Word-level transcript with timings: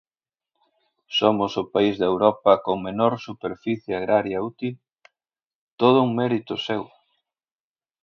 Somos 1.19 1.51
o 1.61 1.63
país 1.73 1.95
de 2.01 2.07
Europa 2.13 2.51
con 2.65 2.77
menor 2.87 3.13
superficie 3.27 3.93
agraria 3.95 4.43
útil, 4.51 4.73
¡todo 5.81 5.97
un 6.05 6.11
mérito 6.19 6.53
seu! 6.67 6.83